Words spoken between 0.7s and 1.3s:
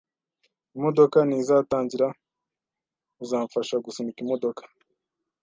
Imodoka